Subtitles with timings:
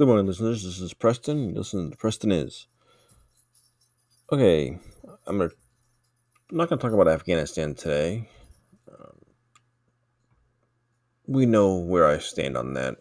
[0.00, 0.64] Good morning, listeners.
[0.64, 1.52] This is Preston.
[1.52, 2.68] Listen, Preston is.
[4.32, 4.78] Okay,
[5.26, 5.50] I'm gonna.
[6.50, 8.26] I'm not gonna talk about Afghanistan today.
[8.90, 9.18] Um,
[11.26, 12.96] we know where I stand on that.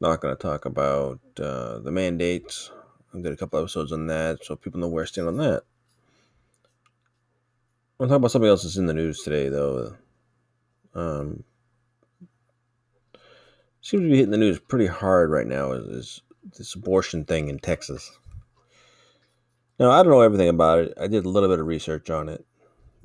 [0.00, 2.72] Not gonna talk about uh, the mandates.
[3.14, 5.62] I did a couple episodes on that, so people know where I stand on that.
[8.00, 9.94] I'm gonna talk about something else that's in the news today, though.
[10.96, 11.44] Um,
[13.80, 16.22] seems to be hitting the news pretty hard right now is, is
[16.56, 18.10] this abortion thing in Texas.
[19.78, 20.94] Now, I don't know everything about it.
[21.00, 22.44] I did a little bit of research on it.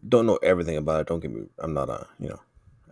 [0.08, 1.08] Don't know everything about it.
[1.08, 2.42] Don't get me, I'm not a, you know,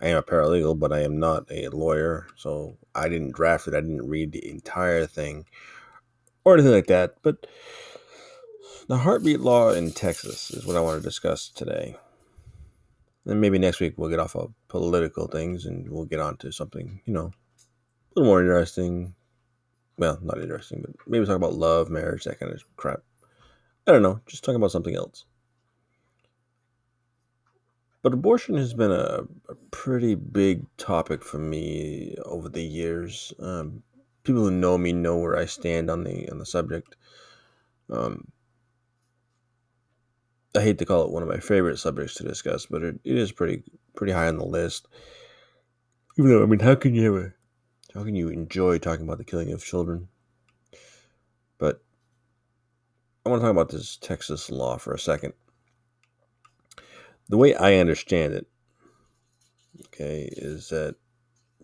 [0.01, 2.27] I am a paralegal, but I am not a lawyer.
[2.35, 3.73] So I didn't draft it.
[3.73, 5.45] I didn't read the entire thing
[6.43, 7.15] or anything like that.
[7.23, 7.48] But
[8.87, 11.98] the heartbeat law in Texas is what I want to discuss today.
[13.25, 16.51] And maybe next week we'll get off of political things and we'll get on to
[16.51, 17.31] something, you know,
[18.15, 19.13] a little more interesting.
[19.97, 23.01] Well, not interesting, but maybe talk about love, marriage, that kind of crap.
[23.87, 24.21] I don't know.
[24.26, 25.26] Just talking about something else.
[28.01, 33.32] But abortion has been a, a pretty big topic for me over the years.
[33.39, 33.84] Um,
[34.23, 36.95] people who know me know where I stand on the on the subject.
[37.91, 38.32] Um,
[40.55, 43.17] I hate to call it one of my favorite subjects to discuss, but it, it
[43.17, 43.63] is pretty
[43.95, 44.87] pretty high on the list.
[46.17, 47.35] Even though, I mean, how can you ever
[47.93, 50.07] how can you enjoy talking about the killing of children?
[51.57, 51.81] But
[53.25, 55.33] I want to talk about this Texas law for a second.
[57.29, 58.48] The way I understand it,
[59.87, 60.95] okay, is that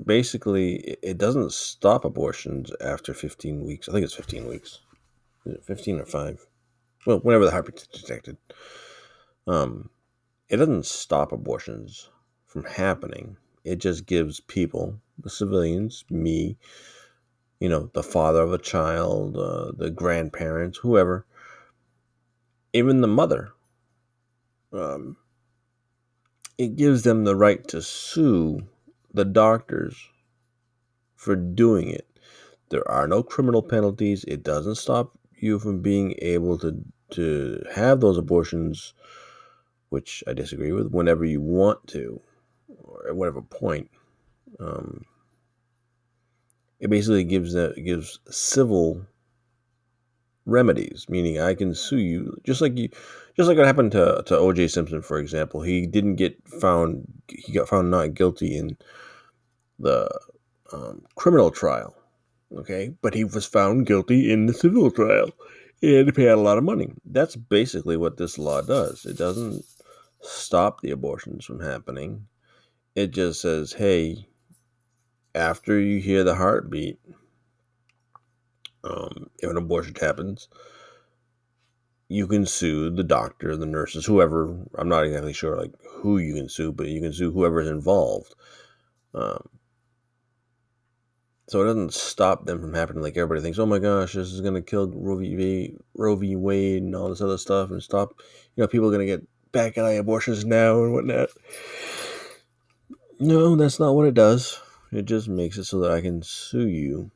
[0.05, 3.89] basically it doesn't stop abortions after 15 weeks.
[3.89, 4.79] I think it's 15 weeks.
[5.45, 6.45] Is it 15 or 5?
[7.05, 8.37] Well, whenever the heartbeat is detected.
[9.47, 9.89] Um,
[10.49, 12.09] it doesn't stop abortions
[12.45, 13.37] from happening.
[13.63, 16.57] It just gives people the civilians, me,
[17.59, 21.25] you know, the father of a child, uh, the grandparents, whoever,
[22.73, 23.51] even the mother.
[24.71, 25.17] Um,
[26.57, 28.67] it gives them the right to sue
[29.13, 29.95] the doctors
[31.15, 32.07] for doing it.
[32.69, 34.23] There are no criminal penalties.
[34.27, 38.93] It doesn't stop you from being able to to have those abortions,
[39.89, 42.19] which I disagree with, whenever you want to,
[42.67, 43.89] or at whatever point.
[44.59, 45.05] Um,
[46.79, 49.01] it basically gives that gives civil
[50.45, 52.89] remedies, meaning I can sue you just like you,
[53.35, 54.69] just like what happened to to O.J.
[54.69, 55.61] Simpson, for example.
[55.61, 58.77] He didn't get found; he got found not guilty in
[59.79, 60.09] the
[60.73, 61.95] um, criminal trial,
[62.55, 65.29] okay, but he was found guilty in the civil trial,
[65.81, 66.93] and he paid a lot of money.
[67.05, 69.05] That's basically what this law does.
[69.05, 69.63] It doesn't
[70.21, 72.27] stop the abortions from happening.
[72.95, 74.27] It just says, hey,
[75.37, 76.99] after you hear the heartbeat,
[78.83, 80.49] um, if an abortion happens,
[82.09, 84.57] you can sue the doctor, the nurses, whoever.
[84.77, 87.69] I'm not exactly sure like who you can sue, but you can sue whoever is
[87.69, 88.33] involved.
[89.13, 89.49] Um,
[91.49, 93.03] so it doesn't stop them from happening.
[93.03, 95.75] Like everybody thinks, oh my gosh, this is gonna kill Roe v.
[95.95, 96.35] Roe v.
[96.35, 98.13] Wade and all this other stuff, and stop.
[98.55, 101.29] You know, people are gonna get back eye abortions now and whatnot.
[103.19, 104.61] No, that's not what it does.
[104.91, 107.11] It just makes it so that I can sue you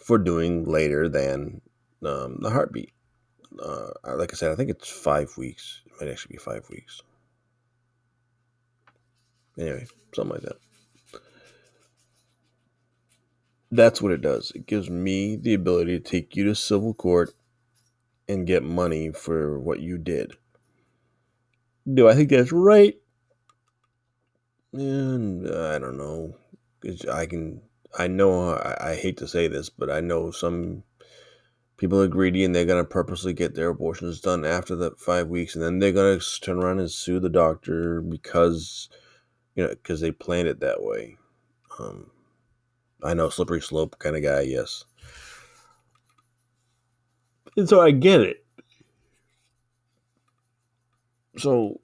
[0.00, 1.60] for doing later than
[2.04, 2.92] um, the heartbeat.
[3.62, 5.82] Uh, like I said, I think it's five weeks.
[5.86, 7.02] It might actually be five weeks.
[9.58, 11.20] Anyway, something like that.
[13.70, 14.52] That's what it does.
[14.54, 17.30] It gives me the ability to take you to civil court
[18.28, 20.34] and get money for what you did.
[21.92, 22.94] Do I think that's right?
[24.72, 26.36] And I don't know.
[27.10, 27.62] I can.
[27.98, 28.50] I know.
[28.50, 30.84] I, I hate to say this, but I know some
[31.78, 35.54] people are greedy and they're gonna purposely get their abortions done after the five weeks,
[35.54, 38.88] and then they're gonna turn around and sue the doctor because
[39.54, 41.16] you know because they planned it that way.
[41.78, 42.10] Um,
[43.02, 44.40] I know, slippery slope kind of guy.
[44.42, 44.84] Yes.
[47.56, 48.44] And so I get it.
[51.38, 51.80] So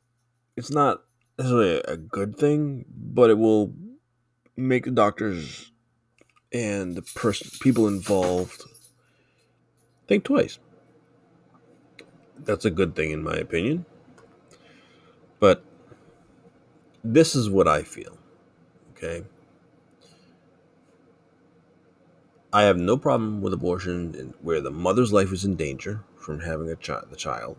[0.57, 1.04] it's not
[1.39, 3.73] necessarily a good thing, but it will
[4.57, 5.73] make the doctors
[6.53, 8.63] and the person people involved
[10.07, 10.59] think twice.
[12.39, 13.87] That's a good thing in my opinion.
[15.41, 15.65] But
[17.03, 18.17] this is what I feel.
[18.93, 19.25] Okay?
[22.53, 26.71] I have no problem with abortion where the mother's life is in danger from having
[26.71, 27.57] a child the child.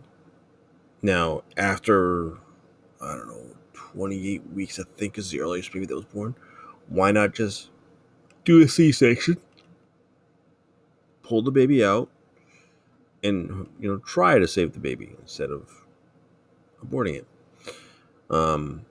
[1.02, 2.38] Now, after
[3.00, 3.56] I don't know,
[3.96, 6.36] 28 weeks, I think is the earliest baby that was born.
[6.88, 7.70] Why not just
[8.44, 9.38] do a C section?
[11.26, 12.08] pull the baby out
[13.24, 15.84] and you know try to save the baby instead of
[16.84, 17.26] aborting it.
[18.30, 18.84] Um,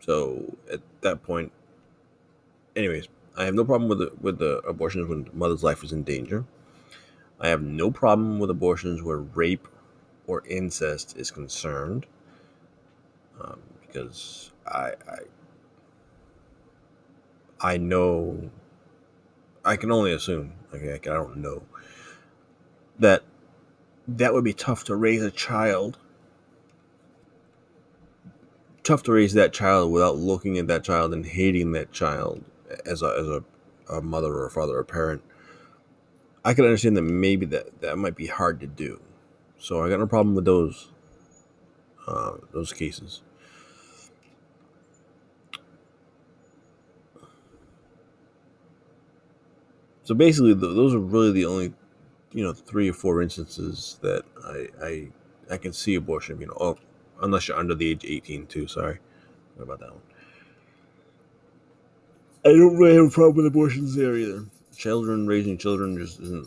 [0.00, 1.50] so at that point,
[2.76, 5.92] anyways, I have no problem with the, with the abortions when the mother's life is
[5.92, 6.44] in danger.
[7.40, 9.68] I have no problem with abortions where rape
[10.26, 12.06] or incest is concerned,
[13.40, 15.18] um, because I, I
[17.60, 18.50] I know
[19.64, 20.52] I can only assume.
[20.74, 21.62] Okay, I don't know
[22.98, 23.22] that
[24.06, 25.98] that would be tough to raise a child.
[28.82, 32.44] Tough to raise that child without looking at that child and hating that child
[32.84, 33.44] as a as a,
[33.88, 35.22] a mother or a father or a parent.
[36.44, 39.00] I can understand that maybe that that might be hard to do.
[39.58, 40.90] So I got no problem with those
[42.06, 43.22] uh, those cases.
[50.04, 51.74] So basically, those are really the only,
[52.32, 55.08] you know, three or four instances that I I,
[55.50, 56.40] I can see abortion.
[56.40, 56.78] You know, oh,
[57.20, 58.66] unless you're under the age of 18 too.
[58.66, 58.98] Sorry,
[59.56, 60.02] what about that one?
[62.44, 64.46] I don't really have a problem with abortions there either.
[64.78, 66.46] Children raising children just isn't.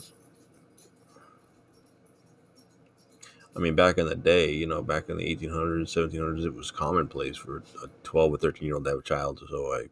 [3.54, 6.72] I mean, back in the day, you know, back in the 1800s, 1700s, it was
[6.72, 9.42] commonplace for a 12 or 13 year old to have a child.
[9.50, 9.88] So I,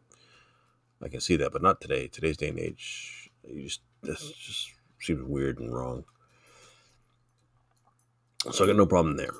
[1.04, 2.08] I can see that, but not today.
[2.08, 4.70] Today's day and age, you just this just
[5.02, 6.04] seems weird and wrong.
[8.52, 9.34] So I got no problem there.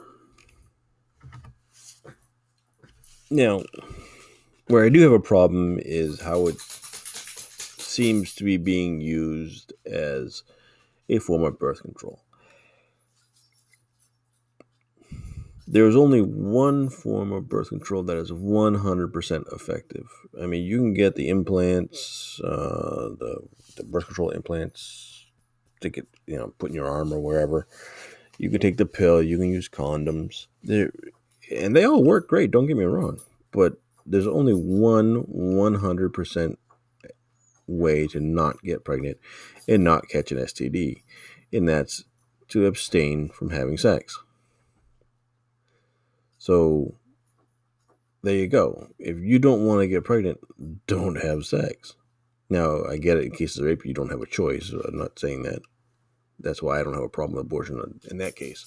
[3.30, 3.62] Now,
[4.66, 6.60] where I do have a problem is how it
[7.90, 10.42] seems to be being used as
[11.08, 12.22] a form of birth control.
[15.70, 20.08] there is only one form of birth control that is 100% effective.
[20.42, 23.38] I mean, you can get the implants, uh, the,
[23.76, 25.26] the birth control implants,
[25.80, 27.68] to get, you know, put in your arm or wherever.
[28.36, 30.48] You can take the pill, you can use condoms.
[30.64, 30.90] They're,
[31.54, 33.20] and they all work great, don't get me wrong.
[33.52, 36.56] But there's only one 100%
[37.70, 39.18] way to not get pregnant
[39.68, 41.02] and not catch an STD,
[41.52, 42.04] and that's
[42.48, 44.18] to abstain from having sex.
[46.38, 46.96] So
[48.22, 48.88] there you go.
[48.98, 50.40] If you don't want to get pregnant,
[50.86, 51.94] don't have sex.
[52.48, 54.70] Now, I get it in cases of rape, you don't have a choice.
[54.70, 55.60] I'm not saying that.
[56.40, 58.66] That's why I don't have a problem with abortion in that case.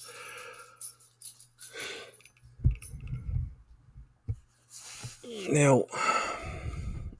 [5.50, 5.84] Now,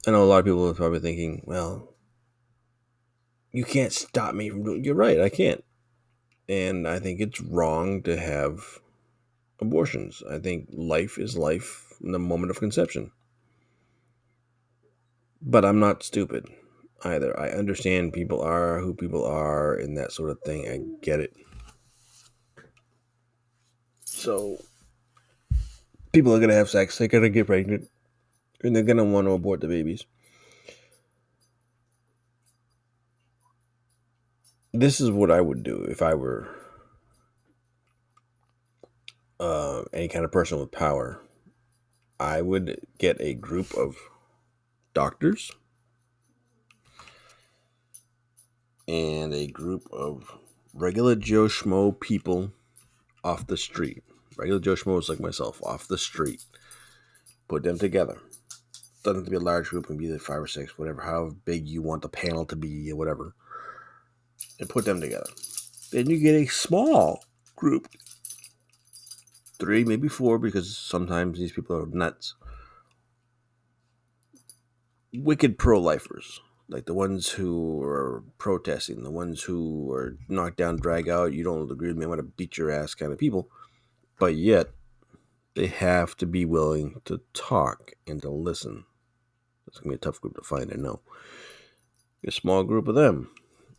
[0.07, 1.95] I know a lot of people are probably thinking, well,
[3.51, 5.63] you can't stop me from doing You're right, I can't.
[6.47, 8.79] And I think it's wrong to have
[9.59, 10.21] abortions.
[10.29, 13.11] I think life is life in the moment of conception.
[15.41, 16.45] But I'm not stupid
[17.03, 17.37] either.
[17.39, 20.67] I understand people are who people are and that sort of thing.
[20.67, 21.33] I get it.
[24.03, 24.57] So,
[26.11, 27.89] people are going to have sex, they're going to get pregnant,
[28.65, 30.05] and they're going to want to abort the babies.
[34.73, 36.49] This is what I would do if I were
[39.39, 41.21] uh, any kind of person with power,
[42.19, 43.95] I would get a group of
[44.93, 45.51] doctors
[48.87, 50.31] and a group of
[50.73, 52.51] regular Joe Schmo people
[53.23, 54.03] off the street.
[54.37, 56.43] Regular Joe Schmoes like myself off the street.
[57.47, 58.19] Put them together.
[59.05, 61.29] Doesn't have to be a large group, can be like five or six, whatever, however
[61.45, 63.35] big you want the panel to be, or whatever.
[64.59, 65.29] And put them together.
[65.91, 67.23] Then you get a small
[67.55, 67.87] group
[69.59, 72.33] three, maybe four, because sometimes these people are nuts.
[75.13, 80.77] Wicked pro lifers, like the ones who are protesting, the ones who are knocked down,
[80.77, 83.19] drag out, you don't agree with me, I'm going to beat your ass kind of
[83.19, 83.51] people.
[84.17, 84.71] But yet,
[85.53, 88.85] they have to be willing to talk and to listen.
[89.75, 91.01] It's going to be a tough group to find, I know.
[92.25, 93.29] A small group of them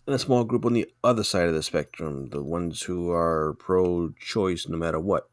[0.06, 3.54] and a small group on the other side of the spectrum, the ones who are
[3.54, 5.30] pro choice no matter what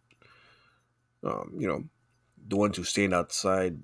[1.23, 1.83] um, you know,
[2.47, 3.77] the ones who stand outside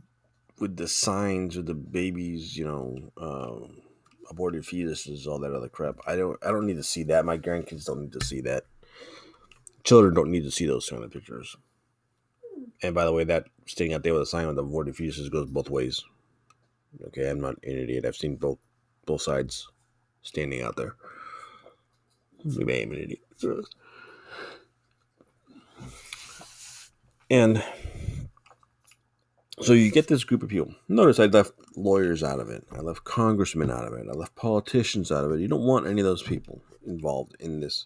[0.59, 3.81] with the signs of the babies, you know, um,
[4.29, 5.97] aborted fetuses, all that other crap.
[6.07, 7.25] I don't, I don't need to see that.
[7.25, 8.63] My grandkids don't need to see that.
[9.83, 11.55] Children don't need to see those kind of pictures.
[12.81, 15.31] And by the way, that standing out there with a sign with the aborted fetuses
[15.31, 16.03] goes both ways.
[17.07, 18.05] Okay, I'm not an idiot.
[18.05, 18.57] I've seen both
[19.05, 19.67] both sides
[20.21, 20.95] standing out there.
[22.43, 23.19] Maybe I am an idiot.
[27.29, 27.63] And
[29.61, 30.73] So you get this group of people.
[30.87, 32.65] Notice I left lawyers out of it.
[32.71, 34.07] I left congressmen out of it.
[34.09, 35.41] I left politicians out of it.
[35.41, 37.85] You don't want any of those people involved in this.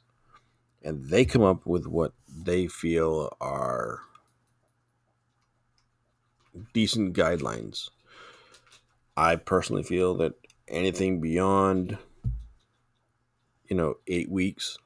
[0.83, 4.01] And they come up with what they feel are
[6.73, 7.89] decent guidelines.
[9.15, 10.33] I personally feel that
[10.67, 11.97] anything beyond,
[13.67, 14.77] you know, eight weeks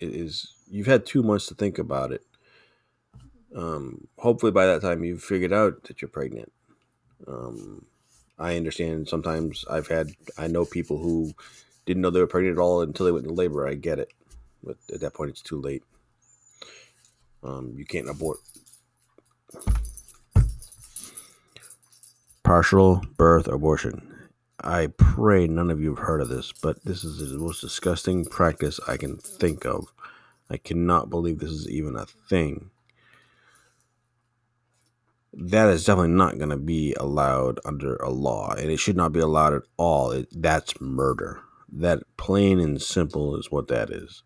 [0.00, 2.22] is you've had two months to think about it.
[3.54, 6.52] Um, hopefully, by that time, you've figured out that you're pregnant.
[7.26, 7.86] Um,
[8.38, 11.32] I understand sometimes I've had, I know people who
[11.86, 13.68] didn't know they were pregnant at all until they went into labor.
[13.68, 14.12] I get it.
[14.62, 15.84] But at that point, it's too late.
[17.42, 18.38] Um, you can't abort.
[22.44, 24.28] Partial birth abortion.
[24.62, 28.26] I pray none of you have heard of this, but this is the most disgusting
[28.26, 29.90] practice I can think of.
[30.50, 32.70] I cannot believe this is even a thing.
[35.32, 39.12] That is definitely not going to be allowed under a law, and it should not
[39.12, 40.10] be allowed at all.
[40.10, 41.40] It, that's murder.
[41.72, 44.22] That plain and simple is what that is.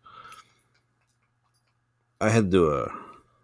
[2.19, 2.91] I had to do a,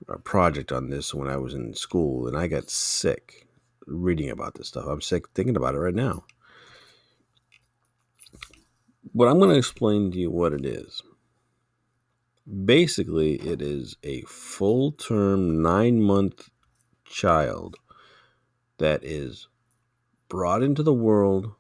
[0.10, 3.45] a project on this when I was in school, and I got sick
[3.86, 4.86] reading about this stuff.
[4.88, 6.26] I'm sick thinking about it right now.
[9.14, 11.02] But I'm going to explain to you what it is.
[12.66, 16.50] Basically, it is a full term, nine month
[17.06, 17.78] child
[18.78, 19.48] that is
[20.28, 21.54] brought into the world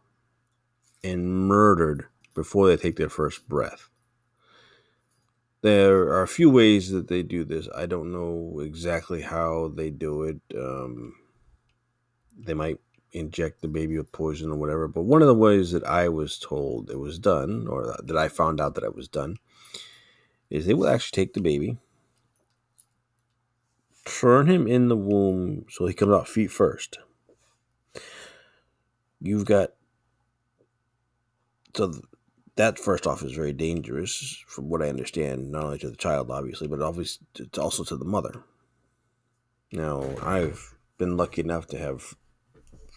[1.03, 3.89] and murdered before they take their first breath.
[5.61, 7.67] There are a few ways that they do this.
[7.75, 10.41] I don't know exactly how they do it.
[10.55, 11.13] Um,
[12.37, 12.79] they might
[13.11, 14.87] inject the baby with poison or whatever.
[14.87, 18.27] But one of the ways that I was told it was done, or that I
[18.27, 19.37] found out that it was done,
[20.49, 21.77] is they will actually take the baby,
[24.05, 26.99] turn him in the womb so he comes out feet first.
[29.21, 29.71] You've got
[31.75, 31.93] so
[32.55, 36.31] that first off is very dangerous, from what I understand, not only to the child,
[36.31, 38.43] obviously, but obviously it's also to the mother.
[39.71, 42.15] Now, I've been lucky enough to have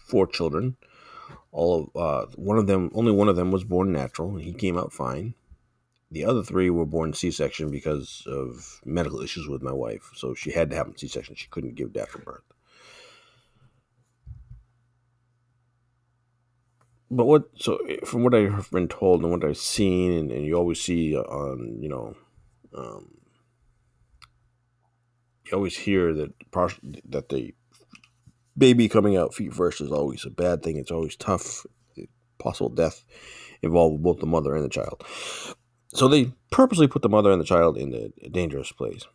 [0.09, 0.75] four children.
[1.51, 4.53] All of uh, one of them, only one of them was born natural, and he
[4.53, 5.33] came out fine.
[6.11, 10.51] The other three were born C-section because of medical issues with my wife, so she
[10.51, 11.35] had to have a C-section.
[11.35, 12.41] She couldn't give birth.
[17.11, 17.49] But what?
[17.55, 21.15] So from what I've been told and what I've seen, and, and you always see
[21.15, 22.15] on, you know,
[22.75, 23.17] um,
[25.45, 26.33] you always hear that
[27.05, 27.53] that the
[28.59, 30.77] baby coming out feet first is always a bad thing.
[30.77, 31.65] It's always tough.
[32.37, 33.03] Possible death
[33.61, 35.03] involved both the mother and the child.
[35.93, 39.05] So they purposely put the mother and the child in a dangerous place.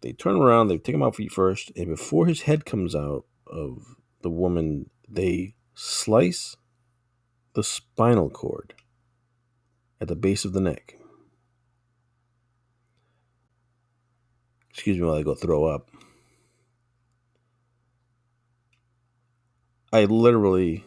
[0.00, 3.24] They turn around, they take him out feet first, and before his head comes out
[3.46, 6.56] of the woman, they slice
[7.54, 8.74] the spinal cord
[10.00, 10.96] at the base of the neck.
[14.70, 15.90] Excuse me while I go throw up.
[19.90, 20.84] I literally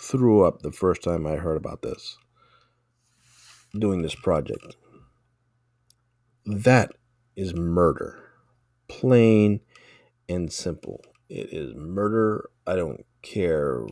[0.00, 2.18] threw up the first time I heard about this,
[3.78, 4.76] doing this project.
[6.44, 6.92] That
[7.36, 8.18] is murder.
[8.88, 9.60] Plain
[10.28, 11.00] and simple.
[11.28, 12.50] It is murder.
[12.66, 13.86] I don't care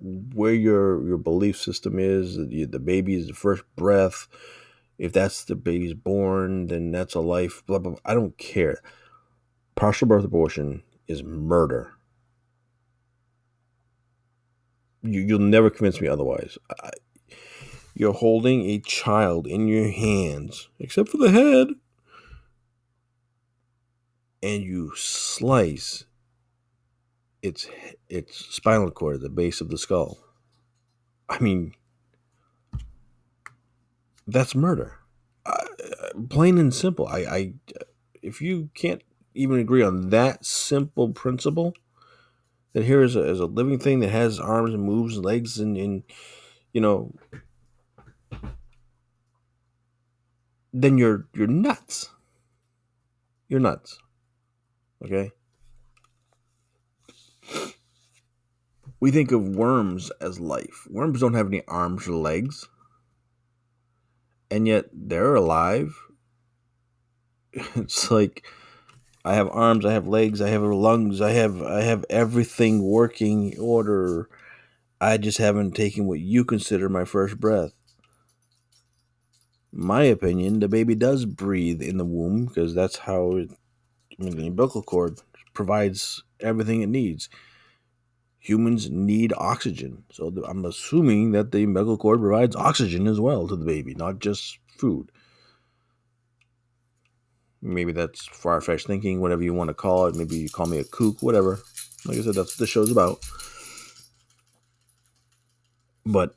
[0.00, 2.36] where your your belief system is.
[2.36, 4.28] The, the baby is the first breath.
[4.98, 7.64] If that's the baby's born, then that's a life.
[7.66, 7.92] Blah blah.
[7.92, 8.00] blah.
[8.04, 8.78] I don't care.
[9.74, 11.94] Partial birth abortion is murder.
[15.04, 16.56] You, you'll never convince me otherwise.
[16.82, 16.90] I,
[17.94, 21.68] you're holding a child in your hands, except for the head,
[24.42, 26.04] and you slice
[27.42, 27.68] its
[28.08, 30.18] its spinal cord at the base of the skull.
[31.28, 31.74] I mean,
[34.26, 34.98] that's murder,
[35.44, 35.66] uh,
[36.30, 37.06] plain and simple.
[37.06, 37.52] I, I,
[38.22, 39.02] if you can't
[39.34, 41.74] even agree on that simple principle,
[42.74, 45.76] that here is a, is a living thing that has arms and moves legs and,
[45.76, 46.02] and
[46.72, 47.12] you know
[50.74, 52.10] then you're you're nuts.
[53.48, 53.98] You're nuts.
[55.02, 55.30] Okay?
[58.98, 60.86] We think of worms as life.
[60.90, 62.68] Worms don't have any arms or legs.
[64.50, 65.96] And yet they're alive.
[67.76, 68.44] It's like
[69.24, 73.58] I have arms, I have legs, I have lungs, I have I have everything working
[73.58, 74.28] order.
[75.00, 77.72] I just haven't taken what you consider my first breath.
[79.72, 83.50] My opinion, the baby does breathe in the womb because that's how it,
[84.20, 85.20] I mean, the umbilical cord
[85.52, 87.28] provides everything it needs.
[88.38, 93.56] Humans need oxygen, so I'm assuming that the umbilical cord provides oxygen as well to
[93.56, 95.10] the baby, not just food.
[97.64, 100.14] Maybe that's far fetched thinking, whatever you want to call it.
[100.14, 101.60] Maybe you call me a kook, whatever.
[102.04, 103.24] Like I said, that's what the show's about.
[106.04, 106.36] But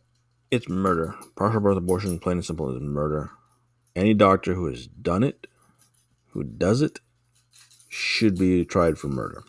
[0.50, 1.16] it's murder.
[1.36, 3.32] Partial birth abortion, plain and simple, is murder.
[3.94, 5.48] Any doctor who has done it,
[6.30, 7.02] who does it,
[7.90, 9.44] should be tried for murder.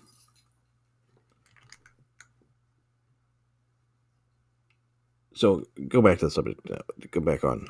[5.35, 6.68] So go back to the subject.
[6.68, 6.78] Uh,
[7.12, 7.68] go back on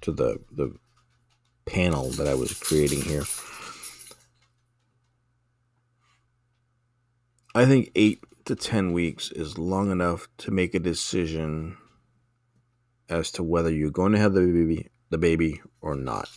[0.00, 0.74] to the the
[1.68, 3.24] panel that I was creating here.
[7.54, 11.76] I think eight to 10 weeks is long enough to make a decision
[13.08, 16.28] as to whether you're going to have the baby, the baby or not.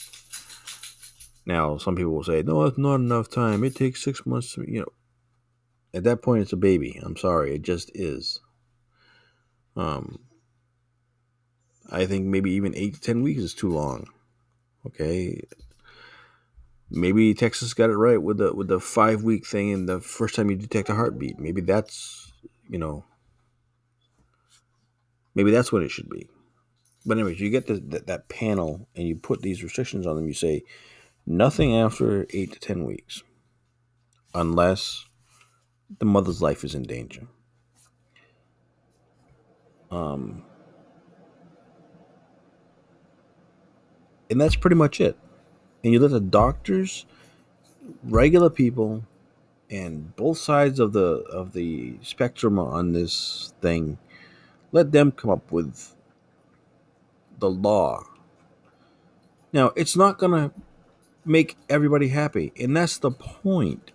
[1.45, 3.63] Now, some people will say, no, it's not enough time.
[3.63, 4.91] It takes six months to, you know,
[5.93, 6.99] at that point, it's a baby.
[7.03, 7.55] I'm sorry.
[7.55, 8.39] It just is.
[9.75, 10.19] Um,
[11.89, 14.07] I think maybe even eight to 10 weeks is too long.
[14.85, 15.41] Okay.
[16.89, 20.35] Maybe Texas got it right with the with the five week thing and the first
[20.35, 21.39] time you detect a heartbeat.
[21.39, 22.33] Maybe that's
[22.69, 23.05] you know
[25.33, 26.27] maybe that's what it should be.
[27.05, 30.27] But anyways, you get the, the, that panel and you put these restrictions on them.
[30.27, 30.63] You say
[31.25, 33.23] nothing after eight to ten weeks,
[34.33, 35.05] unless
[35.99, 37.27] the mother's life is in danger.
[39.89, 40.43] Um,
[44.31, 45.17] and that's pretty much it.
[45.83, 47.05] And you let the doctors,
[48.03, 49.03] regular people,
[49.69, 53.97] and both sides of the of the spectrum on this thing,
[54.71, 55.95] let them come up with
[57.39, 58.03] the law.
[59.53, 60.51] Now, it's not gonna
[61.25, 63.91] make everybody happy, and that's the point.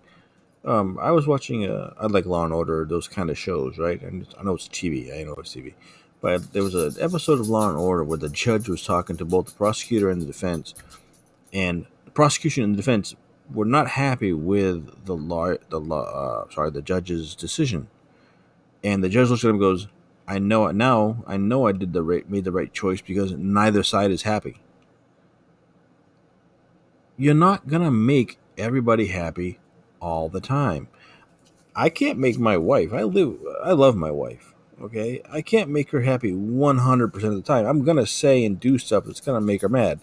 [0.63, 4.01] Um, I was watching, uh, I like Law and Order, those kind of shows, right?
[4.01, 5.17] And I know it's TV.
[5.17, 5.73] I know it's TV.
[6.19, 9.25] But there was an episode of Law and Order where the judge was talking to
[9.25, 10.73] both the prosecutor and the defense,
[11.53, 13.15] and the prosecution and the defense
[13.53, 17.87] were not happy with the law, the law, uh, sorry, the judge's decision.
[18.83, 19.87] And the judge looks at him and goes,
[20.27, 21.23] "I know it now.
[21.27, 24.57] I know I did the right, made the right choice because neither side is happy."
[27.15, 29.59] You're not gonna make everybody happy
[29.99, 30.87] all the time.
[31.75, 32.91] I can't make my wife.
[32.91, 33.37] I live.
[33.63, 34.53] I love my wife.
[34.79, 37.65] Okay, I can't make her happy 100% of the time.
[37.65, 39.99] I'm gonna say and do stuff that's gonna make her mad.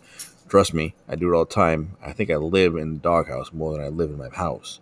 [0.48, 1.96] Trust me, I do it all the time.
[2.02, 4.80] I think I live in the doghouse more than I live in my house.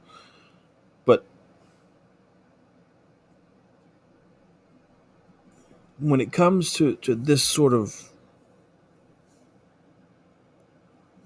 [1.05, 1.25] But
[5.99, 8.13] when it comes to, to this sort of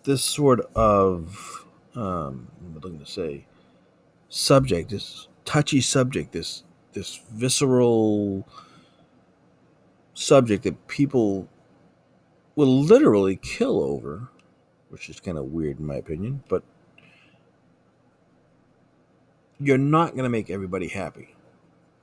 [0.03, 3.47] this sort of um, what am I looking to say
[4.29, 6.63] subject, this touchy subject, this
[6.97, 8.49] this visceral
[10.15, 11.47] subject that people
[12.57, 14.31] will literally kill over,
[14.89, 16.63] which is kind of weird in my opinion, but
[19.61, 21.35] you're not going to make everybody happy.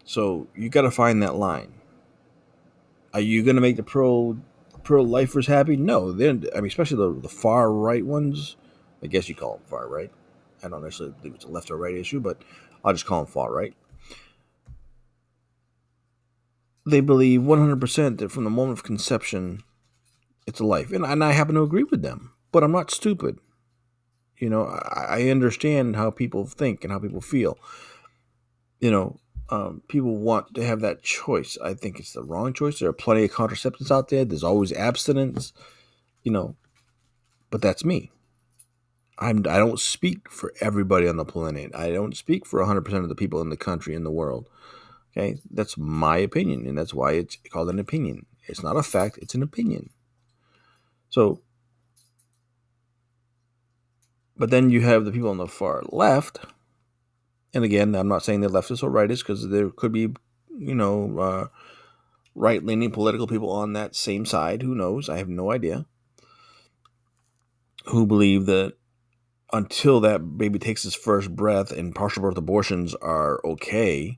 [0.05, 1.73] So you got to find that line.
[3.15, 4.37] Are you going to make the pro
[4.83, 5.75] pro lifers happy?
[5.75, 8.57] No, then I mean, especially the the far right ones.
[9.01, 10.11] I guess you call them far right.
[10.63, 12.41] I don't necessarily believe it's a left or right issue, but
[12.85, 13.73] I'll just call them far right
[16.85, 19.61] they believe 100% that from the moment of conception,
[20.45, 20.91] it's a life.
[20.91, 23.39] And, and I happen to agree with them, but I'm not stupid.
[24.37, 27.57] You know, I, I understand how people think and how people feel.
[28.79, 29.19] You know,
[29.49, 31.57] um, people want to have that choice.
[31.63, 32.79] I think it's the wrong choice.
[32.79, 34.25] There are plenty of contraceptives out there.
[34.25, 35.53] There's always abstinence,
[36.23, 36.55] you know,
[37.49, 38.11] but that's me.
[39.19, 41.73] I'm, I don't speak for everybody on the planet.
[41.75, 44.49] I don't speak for 100% of the people in the country, in the world.
[45.15, 48.25] Okay, that's my opinion, and that's why it's called an opinion.
[48.47, 49.91] It's not a fact, it's an opinion.
[51.09, 51.41] So,
[54.35, 56.39] but then you have the people on the far left,
[57.53, 60.13] and again, I'm not saying they're leftists or rightists because there could be,
[60.57, 61.47] you know, uh,
[62.33, 64.63] right leaning political people on that same side.
[64.63, 65.09] Who knows?
[65.09, 65.85] I have no idea.
[67.85, 68.73] Who believe that
[69.51, 74.17] until that baby takes its first breath and partial birth abortions are okay,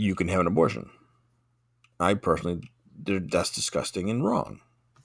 [0.00, 0.88] you can have an abortion.
[1.98, 2.62] I personally,
[3.04, 4.60] that's disgusting and wrong.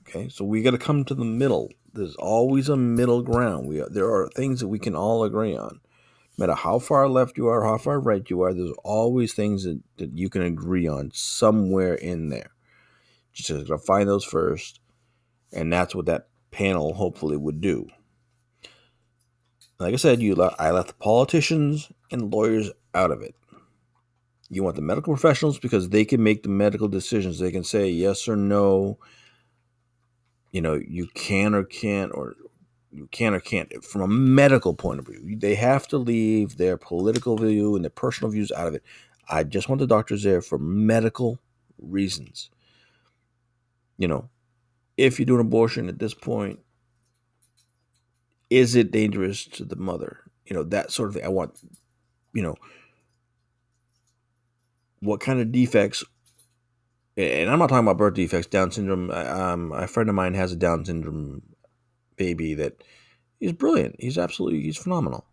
[0.08, 1.72] Okay, so we got to come to the middle.
[1.94, 3.68] There's always a middle ground.
[3.68, 5.82] We there are things that we can all agree on.
[6.38, 9.64] No matter how far left you are, how far right you are, there's always things
[9.64, 12.52] that, that you can agree on somewhere in there.
[13.34, 14.80] Just gotta find those first,
[15.52, 17.88] and that's what that panel hopefully would do.
[19.80, 23.36] Like I said, you I left the politicians and lawyers out of it.
[24.50, 27.40] You want the medical professionals because they can make the medical decisions.
[27.40, 29.00] They can say yes or no.
[30.52, 32.36] You know, you can or can't, or
[32.92, 35.36] you can or can't from a medical point of view.
[35.38, 38.84] They have to leave their political view and their personal views out of it.
[39.28, 41.40] I just want the doctors there for medical
[41.80, 42.52] reasons.
[43.98, 44.30] You know,
[44.98, 46.60] if you do an abortion at this point,
[48.50, 50.20] is it dangerous to the mother?
[50.46, 51.26] You know, that sort of thing.
[51.26, 51.58] I want,
[52.34, 52.56] you know,
[55.00, 56.04] what kind of defects
[57.18, 59.10] and I'm not talking about birth defects, Down syndrome.
[59.12, 61.42] Um, a friend of mine has a Down syndrome
[62.18, 62.84] baby that
[63.40, 63.96] he's brilliant.
[64.00, 65.26] He's absolutely he's phenomenal.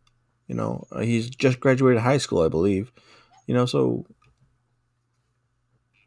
[0.46, 2.92] You know, uh, he's just graduated high school, I believe.
[3.46, 4.06] You know, so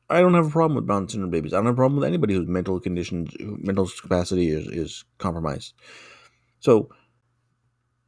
[0.09, 1.53] I don't have a problem with Down syndrome babies.
[1.53, 5.73] I don't have a problem with anybody whose mental conditions, mental capacity is, is compromised.
[6.59, 6.89] So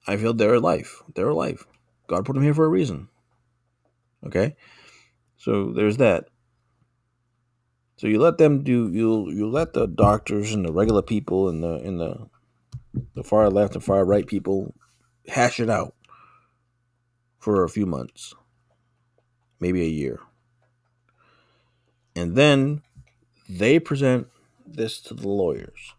[0.08, 1.04] I feel they're alive.
[1.16, 1.68] They're alive.
[2.08, 3.10] God put them here for a reason.
[4.26, 4.56] Okay,
[5.48, 6.26] so there's that.
[7.96, 11.64] So you let them do you'll you let the doctors and the regular people and
[11.64, 12.28] the and the
[13.16, 14.76] the far left and far right people
[15.26, 15.96] hash it out
[17.40, 18.34] for a few months,
[19.62, 20.20] maybe a year.
[22.14, 22.82] And then
[23.48, 24.28] they present
[24.66, 25.94] this to the lawyers.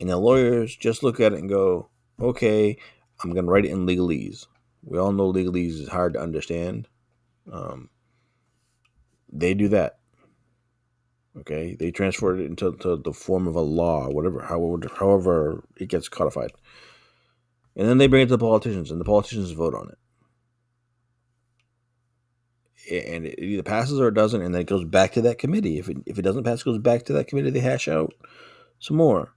[0.00, 2.78] And the lawyers just look at it and go, okay,
[3.22, 4.46] I'm going to write it in legalese.
[4.82, 6.88] We all know legalese is hard to understand.
[7.52, 7.90] Um,
[9.32, 9.98] they do that.
[11.36, 12.70] Okay, they transfer it into
[13.04, 16.50] the form of a law, whatever, however, however it gets codified,
[17.76, 19.90] and then they bring it to the politicians, and the politicians vote on
[22.90, 25.38] it, and it either passes or it doesn't, and then it goes back to that
[25.38, 25.78] committee.
[25.78, 27.50] If it if it doesn't pass, it goes back to that committee.
[27.50, 28.14] They hash out
[28.80, 29.34] some more,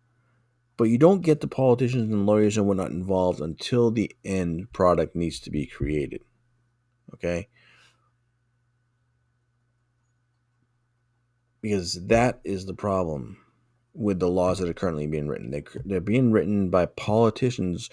[0.78, 5.16] but you don't get the politicians and lawyers and whatnot involved until the end product
[5.16, 6.24] needs to be created.
[7.14, 7.48] Okay.
[11.62, 13.38] Because that is the problem
[13.94, 15.52] with the laws that are currently being written.
[15.52, 17.90] They, they're being written by politicians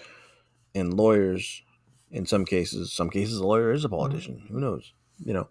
[0.73, 1.63] and lawyers.
[2.11, 4.41] In some cases, some cases, a lawyer is a politician.
[4.43, 4.53] Mm-hmm.
[4.53, 4.93] Who knows?
[5.23, 5.49] You know,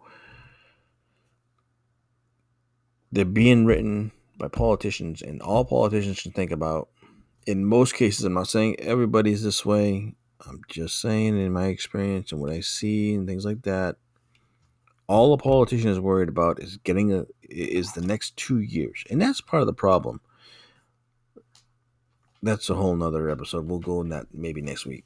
[3.12, 6.88] they're being written by politicians, and all politicians should think about.
[7.46, 10.14] In most cases, I'm not saying everybody's this way.
[10.46, 13.96] I'm just saying, in my experience and what I see and things like that,
[15.08, 19.20] all a politician is worried about is getting a is the next two years, and
[19.20, 20.20] that's part of the problem.
[22.42, 23.66] That's a whole nother episode.
[23.66, 25.04] We'll go in that maybe next week.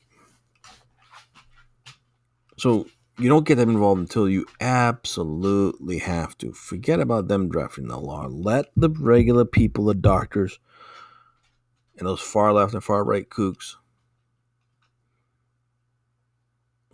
[2.59, 2.87] So
[3.19, 6.53] you don't get them involved until you absolutely have to.
[6.53, 8.27] Forget about them drafting the law.
[8.29, 10.59] Let the regular people, the doctors,
[11.97, 13.77] and those far left and far right kooks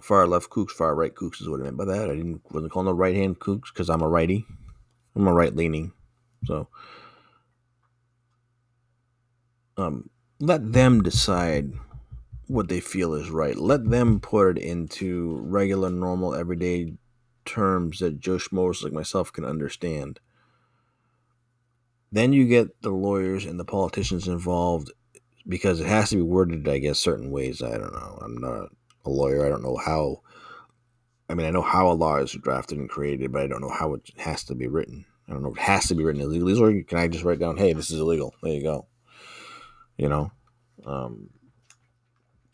[0.01, 2.11] far left kooks, far right kooks is what I meant by that.
[2.11, 4.47] I didn't wasn't calling the right hand kooks because I'm a righty.
[5.17, 5.93] I'm a right leaning,
[6.45, 6.69] so
[9.77, 11.73] um, let them decide
[12.47, 13.57] what they feel is right.
[13.57, 16.95] Let them put it into regular, normal, everyday
[17.45, 20.21] terms that Joe Schmoes like myself can understand.
[22.11, 24.91] Then you get the lawyers and the politicians involved
[25.47, 27.63] because it has to be worded, I guess, certain ways.
[27.63, 28.19] I don't know.
[28.23, 28.71] I'm not
[29.09, 29.45] a lawyer.
[29.45, 30.23] I don't know how.
[31.29, 33.71] I mean, I know how a law is drafted and created, but I don't know
[33.71, 35.05] how it has to be written.
[35.29, 37.39] I don't know if it has to be written illegally, or can I just write
[37.39, 38.87] down, "Hey, this is illegal." There you go.
[39.99, 40.31] You know,
[40.87, 41.31] um,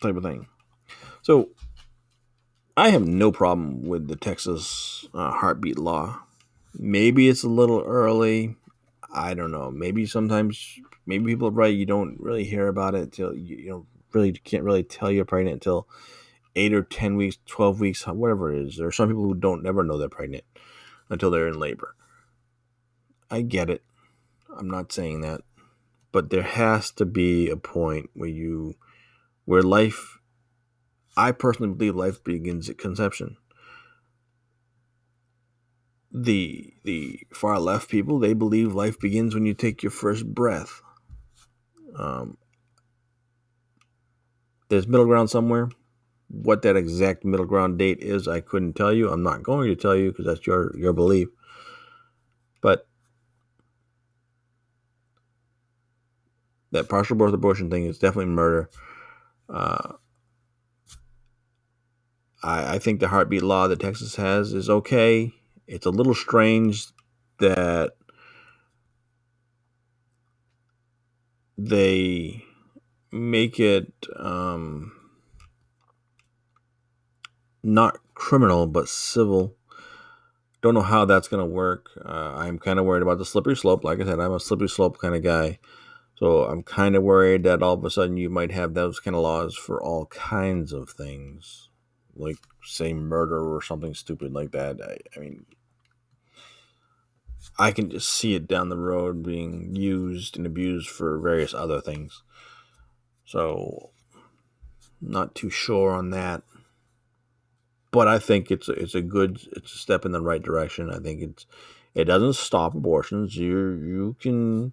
[0.03, 0.49] type of thing.
[1.23, 1.51] So,
[2.77, 6.21] I have no problem with the Texas uh, heartbeat law.
[6.77, 8.57] Maybe it's a little early.
[9.13, 9.71] I don't know.
[9.71, 11.75] Maybe sometimes, maybe people are right.
[11.75, 15.25] You don't really hear about it till you, you know really can't really tell you're
[15.25, 15.89] pregnant until
[16.57, 18.77] eight or ten weeks, twelve weeks, whatever it is.
[18.77, 20.45] There are some people who don't never know they're pregnant
[21.09, 21.95] until they're in labor.
[23.31, 23.83] I get it.
[24.57, 25.41] I'm not saying that.
[26.13, 28.77] But there has to be a point where you
[29.45, 30.19] where life
[31.17, 33.37] I personally believe life begins at conception.
[36.13, 40.81] The the far left people, they believe life begins when you take your first breath.
[41.97, 42.37] Um,
[44.69, 45.71] there's middle ground somewhere.
[46.43, 49.11] What that exact middle ground date is, I couldn't tell you.
[49.11, 51.29] I'm not going to tell you because that's your your belief.
[52.61, 52.87] But
[56.73, 58.69] that partial birth abortion thing is definitely murder.
[59.49, 59.93] Uh,
[62.43, 65.33] I, I think the heartbeat law that Texas has is okay.
[65.67, 66.87] It's a little strange
[67.39, 67.93] that
[71.57, 72.45] they
[73.13, 74.93] make it um,
[77.65, 79.57] not criminal but civil.
[80.63, 81.91] Don't know how that's to work.
[82.05, 83.85] Uh, I'm kind of worried about the slippery slope.
[83.85, 85.59] Like I said, I'm a slippery slope kind of guy.
[86.17, 89.17] So I'm kind of worried that all of a sudden you might have those kind
[89.17, 91.69] of laws for all kinds of things,
[92.15, 94.81] like say murder or something stupid like that.
[94.81, 95.45] I, I mean,
[97.59, 101.81] I can just see it down the road being used and abused for various other
[101.81, 102.23] things.
[103.27, 103.91] So,
[105.01, 106.43] not too sure on that.
[107.95, 110.91] But I think it's a, it's a good it's a step in the right direction.
[110.91, 111.47] I think it's
[111.95, 113.37] it doesn't stop abortions.
[113.37, 114.73] You you can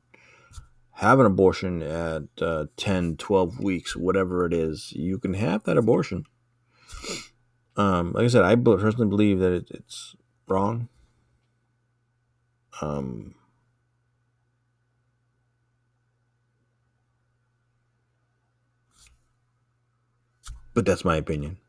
[0.94, 4.92] have an abortion at uh, 10, 12 weeks, whatever it is.
[4.94, 6.26] You can have that abortion.
[7.78, 10.16] Um, like I said, I personally believe that it, it's
[10.48, 10.90] wrong.
[12.82, 13.36] Um,
[20.74, 21.61] but that's my opinion.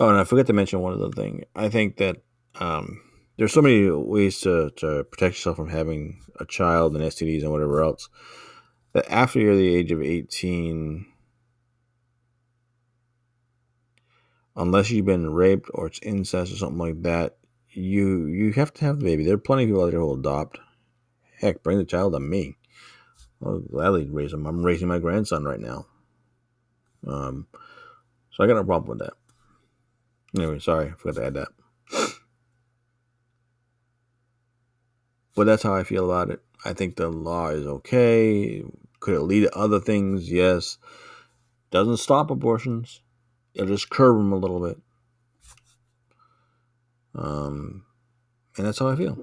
[0.00, 1.44] Oh, and I forgot to mention one other thing.
[1.56, 2.18] I think that
[2.60, 3.00] um,
[3.36, 7.50] there's so many ways to, to protect yourself from having a child and STDs and
[7.50, 8.08] whatever else
[8.92, 11.06] that after you're the age of 18,
[14.56, 17.36] unless you've been raped or it's incest or something like that,
[17.70, 19.24] you you have to have the baby.
[19.24, 20.58] There are plenty of people out there who will adopt.
[21.38, 22.56] Heck, bring the child to me.
[23.44, 24.46] I'll gladly raise him.
[24.46, 25.86] I'm raising my grandson right now.
[27.06, 27.46] Um,
[28.32, 29.12] so I got no problem with that.
[30.36, 31.48] Anyway, sorry, I forgot to add that.
[35.34, 36.40] But that's how I feel about it.
[36.64, 38.64] I think the law is okay.
[38.98, 40.30] Could it lead to other things?
[40.30, 40.78] Yes.
[41.70, 43.02] Doesn't stop abortions.
[43.54, 44.78] It'll just curb them a little bit.
[47.14, 47.84] Um,
[48.56, 49.16] and that's how I feel.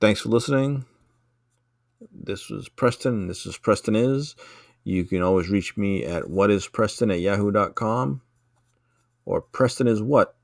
[0.00, 0.84] Thanks for listening.
[2.12, 3.28] This was Preston.
[3.28, 4.34] This is Preston Is.
[4.82, 8.20] You can always reach me at whatispreston at yahoo.com
[9.26, 10.36] or Preston is what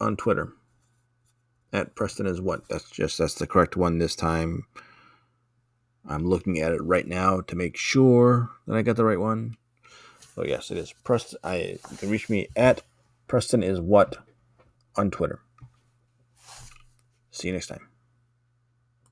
[0.00, 0.52] on Twitter.
[1.72, 2.68] At Preston is what.
[2.68, 4.66] That's just that's the correct one this time.
[6.06, 9.56] I'm looking at it right now to make sure that I got the right one.
[10.36, 11.38] Oh yes, it is Preston.
[11.42, 12.82] I you can reach me at
[13.26, 14.18] Preston is what
[14.96, 15.40] on Twitter.
[17.30, 17.88] See you next time.